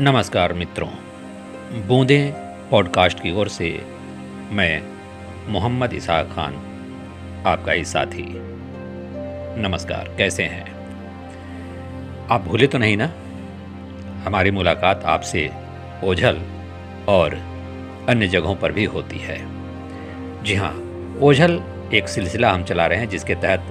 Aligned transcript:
नमस्कार 0.00 0.52
मित्रों। 0.52 0.88
बूंदे 1.86 2.32
पॉडकास्ट 2.70 3.20
की 3.20 3.32
ओर 3.32 3.48
से 3.48 3.86
मैं, 4.50 4.82
मोहम्मद 5.52 5.92
इसाक 5.92 6.26
खान, 6.26 6.54
आपका 7.46 7.72
ही 7.72 7.84
साथी। 7.84 8.24
नमस्कार, 9.62 10.14
कैसे 10.18 10.42
हैं? 10.42 10.74
आप 12.30 12.40
भूले 12.40 12.66
तो 12.66 12.78
नहीं 12.78 12.96
ना? 12.96 13.12
हमारी 14.24 14.50
मुलाकात 14.50 15.04
आपसे 15.04 15.50
ओझल 16.04 16.42
और 17.08 17.34
अन्य 18.08 18.26
जगहों 18.26 18.56
पर 18.56 18.72
भी 18.72 18.84
होती 18.84 19.18
है। 19.18 19.38
जी 20.44 20.54
हाँ 20.54 20.74
ओझल 21.22 21.62
एक 21.94 22.08
सिलसिला 22.08 22.52
हम 22.52 22.64
चला 22.64 22.86
रहे 22.86 22.98
हैं 22.98 23.08
जिसके 23.08 23.34
तहत 23.34 23.62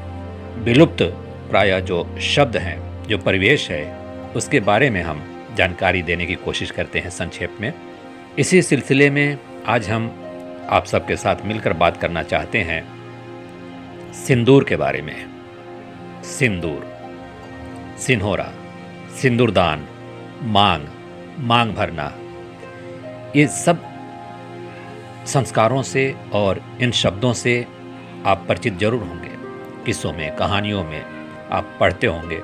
विलुप्त 0.58 1.04
प्राय 1.50 1.82
जो 1.82 2.18
शब्द 2.22 2.58
हैं, 2.58 3.08
जो 3.08 3.18
परिवेश 3.18 3.72
है, 3.72 3.98
उसके 4.36 4.60
बारे 4.60 4.90
में 4.90 5.02
हम 5.02 5.38
जानकारी 5.56 6.02
देने 6.02 6.26
की 6.26 6.36
कोशिश 6.36 6.72
करते 6.72 7.00
हैं 7.00 7.10
संक्षेप 7.10 7.58
में। 7.62 7.74
इसी 8.40 8.62
सिलसिले 8.62 9.10
में 9.10 9.38
आज 9.66 9.90
हम 9.90 10.08
आप 10.70 10.86
सबके 10.86 11.16
साथ 11.16 11.46
मिलकर 11.46 11.74
बात 11.74 11.98
करना 11.98 12.24
चाहते 12.24 12.60
हैं 12.60 12.84
सिंदूर 14.14 14.64
के 14.64 14.76
बारे 14.76 15.02
में। 15.02 15.16
सिंदूर, 16.24 16.88
सिन्होरा, 17.98 18.52
सिंदूरदान, 19.22 19.88
मांग 20.44 20.88
मांग 21.40 21.74
भरना, 21.74 22.12
ये 23.36 23.48
सब 23.48 23.84
संस्कारों 25.28 25.82
से 25.84 26.16
और 26.34 26.62
इन 26.82 26.92
शब्दों 26.92 27.34
से 27.34 27.66
आप 28.26 28.46
परिचित 28.50 28.78
ज़रूर 28.80 29.04
होंगे। 29.04 29.30
किस्सों 29.86 30.14
में, 30.14 30.36
कहानियों 30.36 30.84
में 30.84 31.02
आप 31.52 31.78
पढ़ते 31.80 32.08
होंगे। 32.08 32.40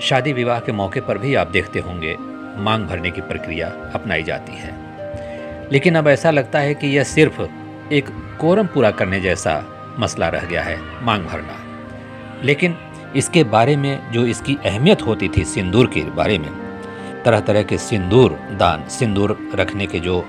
शादी 0.00 0.32
विवाह 0.32 0.60
के 0.60 0.72
मौके 0.72 1.00
पर 1.00 1.18
भी 1.18 1.34
आप 1.34 1.46
देखते 1.46 1.78
होंगे, 1.78 2.16
मांग 2.56 2.86
भरने 2.86 3.10
की 3.10 3.20
प्रक्रिया 3.20 3.68
अपनाई 3.94 4.22
जाती 4.22 4.52
है। 4.52 4.74
लेकिन 5.72 5.94
अब 5.94 6.08
ऐसा 6.08 6.30
लगता 6.30 6.58
है 6.58 6.74
कि 6.74 6.86
यह 6.86 7.04
सिर्फ़ 7.04 7.40
एक 7.92 8.08
कोरम 8.40 8.66
पूरा 8.66 8.90
करने 8.90 9.20
जैसा 9.20 9.64
मसला 9.98 10.28
रह 10.28 10.40
गया 10.40 10.62
है, 10.62 10.78
मांग 11.02 11.26
भरना। 11.26 11.58
लेकिन 12.44 12.76
इसके 13.16 13.44
बारे 13.44 13.76
में 13.76 14.12
जो 14.12 14.26
इसकी 14.26 14.56
अहमियत 14.64 15.02
होती 15.02 15.28
थी 15.28 15.44
सिंदूर 15.44 15.86
के 15.86 16.00
बारे 16.00 16.38
में 16.38 16.50
तरह 17.24 17.40
तरह 17.40 17.62
के 17.62 17.78
सिंदूर 17.78 18.32
दान, 18.32 18.88
सिंदूर 18.88 19.38
रखने 19.54 19.86
के 19.86 20.00
जो 20.00 20.24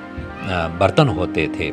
बर्तन 0.79 1.07
होते 1.07 1.47
थे, 1.59 1.69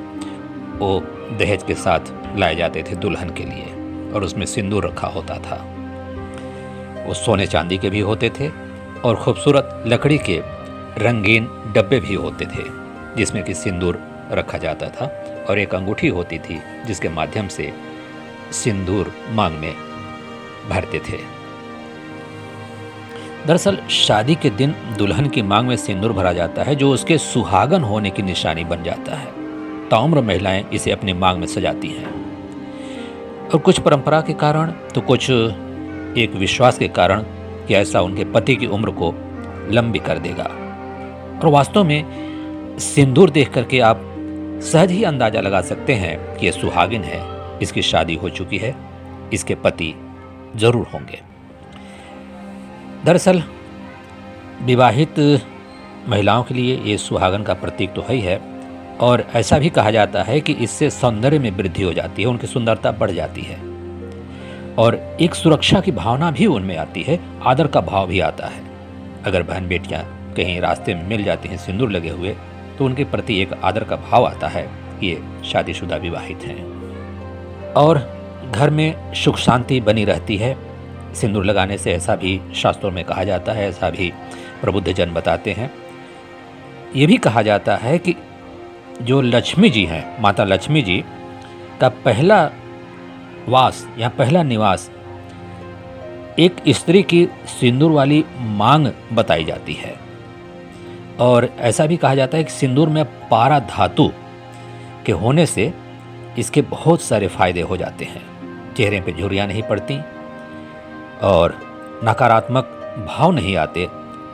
वो 0.78 1.00
दहेज 1.38 1.62
के 1.62 1.74
साथ 1.74 2.36
लाए 2.36 2.54
जाते 2.54 2.82
थे 2.82 2.96
दुल्हन 2.96 3.30
के 3.30 3.44
लिए, 3.44 3.66
और 4.12 4.24
उसमें 4.24 4.46
सिंदूर 4.46 4.86
रखा 4.86 5.06
होता 5.06 5.38
था। 5.38 5.73
वो 7.06 7.14
सोने 7.14 7.46
चांदी 7.46 7.78
के 7.78 7.90
भी 7.90 8.00
होते 8.00 8.30
थे 8.30 8.50
और 9.04 9.16
खूबसूरत 9.16 9.84
लकड़ी 9.86 10.18
के 10.18 10.42
रंगीन 10.98 11.44
डब्बे 11.44 12.00
भी 12.00 12.14
होते 12.14 12.44
थे, 12.44 12.64
जिसमें 13.16 13.44
कि 13.44 13.54
सिंदूर 13.54 14.00
रखा 14.32 14.58
जाता 14.58 14.88
था 14.88 15.24
और 15.50 15.58
एक 15.58 15.74
अंगूठी 15.74 16.08
होती 16.08 16.38
थी, 16.38 16.60
जिसके 16.86 17.08
माध्यम 17.08 17.48
से 17.48 17.72
सिंदूर 18.52 19.12
मांग 19.30 19.58
में 19.58 19.74
भरते 20.70 20.98
थे। 20.98 21.18
दरअसल, 23.46 23.78
शादी 23.90 24.34
के 24.34 24.50
दिन 24.50 24.74
दुल्हन 24.98 25.28
की 25.28 25.42
मांग 25.42 25.68
में 25.68 25.76
सिंदूर 25.76 26.12
भरा 26.12 26.32
जाता 26.32 26.62
है, 26.62 26.76
जो 26.76 26.90
उसके 26.90 27.18
सुहागन 27.18 27.82
होने 27.82 28.10
की 28.10 28.22
निशानी 28.22 28.64
बन 28.64 28.82
जाता 28.82 29.16
है। 29.16 29.26
ताम्र 29.88 30.20
महिलाएँ 30.20 30.66
इसे 30.72 30.90
अपनी 30.90 31.12
मांग 31.12 31.38
में 31.38 31.46
सजाती 31.46 31.88
हैं। 31.88 32.24
और 33.48 33.58
कुछ 33.58 33.80
परंपरा 33.80 34.20
के 34.20 34.32
कारण 34.32 34.70
तो 34.70 35.00
कुछ 35.00 35.30
एक 36.18 36.34
विश्वास 36.34 36.78
के 36.78 36.88
कारण 36.88 37.22
कि 37.66 37.74
ऐसा 37.74 38.00
उनके 38.00 38.24
पति 38.24 38.56
की 38.56 38.66
उम्र 38.66 38.90
को 38.90 39.14
लंबी 39.70 39.98
कर 39.98 40.18
देगा। 40.18 40.44
और 41.42 41.46
वास्तव 41.46 41.84
में 41.84 42.04
सिंदूर 42.78 43.30
देख 43.30 43.52
करके 43.52 43.80
आप 43.80 44.00
सहज 44.62 44.90
ही 44.90 45.04
अंदाज़ा 45.04 45.40
लगा 45.40 45.60
सकते 45.60 45.94
हैं 45.94 46.36
कि 46.36 46.46
यह 46.46 46.52
सुहागिन 46.52 47.02
है। 47.02 47.34
इसकी 47.62 47.82
शादी 47.82 48.14
हो 48.14 48.28
चुकी 48.28 48.58
है, 48.58 48.76
इसके 49.32 49.54
पति 49.54 49.94
ज़रूर 50.56 50.86
होंगे। 50.94 51.20
दरअसल, 53.04 53.42
विवाहित 54.62 55.42
महिलाओं 56.08 56.42
के 56.42 56.54
लिए 56.54 56.82
ये 56.84 56.98
सुहागन 56.98 57.42
का 57.42 57.54
प्रतीक 57.54 57.92
तो 57.92 58.02
है 58.02 58.14
ही 58.14 58.20
है, 58.20 58.40
और 59.00 59.26
ऐसा 59.34 59.58
भी 59.58 59.68
कहा 59.68 59.90
जाता 59.90 60.22
है 60.22 60.40
कि 60.40 60.52
इससे 60.52 60.90
सौंदर्य 60.90 61.38
में 61.38 61.50
वृद्धि 61.50 61.82
हो 61.82 61.92
जाती 61.92 62.22
है, 62.22 62.28
उनकी 62.28 62.46
सुंदरता 62.46 62.92
बढ़ 62.92 63.10
जाती 63.10 63.42
है। 63.42 63.73
और 64.78 65.16
एक 65.20 65.34
सुरक्षा 65.34 65.80
की 65.80 65.92
भावना 65.92 66.30
भी 66.30 66.46
उनमें 66.46 66.76
आती 66.76 67.02
है, 67.02 67.18
आदर 67.42 67.66
का 67.66 67.80
भाव 67.80 68.06
भी 68.06 68.20
आता 68.20 68.46
है। 68.46 68.62
अगर 69.24 69.42
बहन 69.42 69.68
बेटियाँ 69.68 70.02
कहीं 70.36 70.60
रास्ते 70.60 70.94
में 70.94 71.06
मिल 71.08 71.24
जाती 71.24 71.48
हैं, 71.48 71.56
सिंदूर 71.56 71.90
लगे 71.90 72.10
हुए 72.10 72.36
तो 72.78 72.84
उनके 72.84 73.04
प्रति 73.04 73.40
एक 73.42 73.52
आदर 73.52 73.84
का 73.84 73.96
भाव 73.96 74.26
आता 74.26 74.48
है 74.48 74.62
कि 75.00 75.06
ये 75.06 75.22
शादीशुदा 75.44 75.96
विवाहित 75.96 76.44
हैं। 76.44 77.72
और 77.72 77.98
घर 78.52 78.70
में 78.70 79.14
सुख 79.14 79.36
शांति 79.36 79.80
बनी 79.80 80.04
रहती 80.04 80.36
है। 80.36 80.56
सिंदूर 81.14 81.44
लगाने 81.44 81.78
से 81.78 81.92
ऐसा 81.92 82.16
भी 82.16 82.40
शास्त्रों 82.54 82.90
में 82.90 83.04
कहा 83.04 83.24
जाता 83.24 83.52
है, 83.52 83.68
ऐसा 83.68 83.90
भी 83.90 84.12
प्रबुद्ध 84.60 84.92
जन 84.92 85.10
बताते 85.10 85.52
हैं। 85.52 85.70
ये 86.96 87.06
भी 87.06 87.16
कहा 87.16 87.42
जाता 87.42 87.76
है 87.76 87.98
कि 87.98 88.14
जो 89.02 89.20
लक्ष्मी 89.20 89.70
जी 89.70 89.84
हैं, 89.84 90.22
माता 90.22 90.44
लक्ष्मी 90.44 90.82
जी, 90.82 91.04
का 91.80 91.88
पहला 91.88 92.44
वास 93.48 93.86
या 93.98 94.08
पहला 94.08 94.42
निवास, 94.42 94.90
एक 96.38 96.56
स्त्री 96.68 97.02
की 97.02 97.26
सिंदूर 97.50 97.90
वाली 97.90 98.24
मांग 98.40 98.88
बताई 99.12 99.44
जाती 99.44 99.74
है। 99.74 99.94
और 101.20 101.48
ऐसा 101.60 101.86
भी 101.86 101.96
कहा 101.96 102.14
जाता 102.14 102.38
है 102.38 102.44
कि 102.44 102.50
सिंदूर 102.50 102.88
में 102.88 103.04
पारा 103.28 103.58
धातु 103.60 104.10
के 105.06 105.12
होने 105.12 105.46
से 105.46 105.72
इसके 106.38 106.62
बहुत 106.62 107.02
सारे 107.02 107.28
फ़ायदे 107.28 107.60
हो 107.60 107.76
जाते 107.76 108.04
हैं। 108.04 108.22
चेहरे 108.74 109.00
पे 109.00 109.12
झुरियाँ 109.12 109.46
नहीं 109.46 109.62
पड़ती 109.62 109.98
और 111.22 111.58
नकारात्मक 112.04 112.80
भाव 113.08 113.30
नहीं 113.30 113.56
आते, 113.56 113.86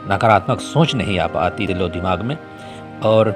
नकारात्मक 0.07 0.59
सोच 0.61 0.95
नहीं 0.95 1.19
आ 1.19 1.27
पाती 1.27 1.67
दिलो 1.67 1.87
दिमाग 1.89 2.21
में। 2.21 2.37
और 3.03 3.35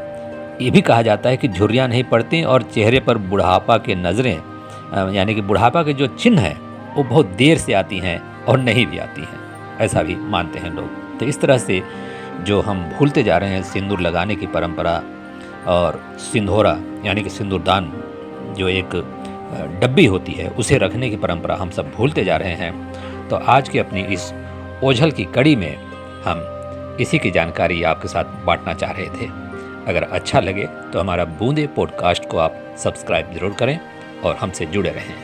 ये 0.61 0.71
भी 0.71 0.81
कहा 0.81 1.01
जाता 1.01 1.29
है 1.29 1.37
कि 1.37 1.47
झुर्रियाँ 1.47 1.87
नहीं 1.87 2.03
पड़ती 2.03 2.43
और 2.43 2.63
चेहरे 2.63 2.99
पर 2.99 3.17
बुढ़ापा 3.19 3.77
के 3.77 3.95
नज़रें 3.95 4.37
यानी 4.93 5.35
कि 5.35 5.41
बुढ़ापा 5.41 5.83
के 5.83 5.93
जो 5.93 6.07
चिन्ह 6.07 6.41
हैं, 6.41 6.59
वो 6.95 7.03
बहुत 7.03 7.25
देर 7.37 7.57
से 7.57 7.73
आती 7.73 7.97
हैं 7.99 8.19
और 8.45 8.59
नहीं 8.59 8.85
भी 8.87 8.97
आती 8.97 9.21
हैं। 9.21 9.77
ऐसा 9.79 10.03
भी 10.03 10.15
मानते 10.15 10.59
हैं 10.59 10.73
लोग। 10.73 11.19
तो 11.19 11.25
इस 11.25 11.39
तरह 11.41 11.57
से 11.57 11.81
जो 12.43 12.61
हम 12.61 12.83
भूलते 12.89 13.23
जा 13.23 13.37
रहे 13.37 13.49
हैं 13.49 13.63
सिंदूर 13.63 14.01
लगाने 14.01 14.35
की 14.35 14.47
परंपरा 14.47 15.01
और 15.67 15.99
सिंधोरा 16.21 16.77
यानी 17.05 17.23
कि 17.23 17.29
सिंदूरदान 17.29 17.91
जो 18.57 18.69
एक 18.69 18.95
डब्बी 19.81 20.05
होती 20.05 20.31
है, 20.31 20.47
उसे 20.49 20.77
रखने 20.77 21.09
की 21.09 21.15
परंपरा 21.17 21.55
हम 21.55 21.69
सब 21.69 21.91
भूलते 21.91 22.23
जा 22.23 22.37
रहे 22.37 22.53
हैं। 22.53 23.27
तो 23.29 23.35
आज 23.35 23.69
की 23.69 23.79
अपनी 23.79 24.01
इस 24.13 24.33
ओझल 24.83 25.11
की 25.11 25.25
कड़ी 25.25 25.55
में 25.55 25.75
हम 26.25 26.97
इसी 27.01 27.19
की 27.19 27.31
जानकारी 27.31 27.81
आपके 27.83 28.07
साथ 28.07 28.45
बांटना 28.45 28.73
चाह 28.73 28.91
रहे 28.91 29.07
थे। 29.11 29.29
अगर 29.87 30.03
अच्छा 30.03 30.39
लगे 30.39 30.65
तो 30.93 30.99
हमारा 30.99 31.25
बूंदे 31.39 31.67
पॉडकास्ट 31.75 32.29
को 32.29 32.37
आप 32.37 32.61
सब्सक्राइब 32.77 33.33
ज़रूर 33.33 33.53
करें। 33.53 33.79
और 34.23 34.35
हमसे 34.35 34.65
जुड़े 34.65 34.89
रहें। 34.89 35.15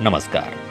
नमस्कार। 0.00 0.69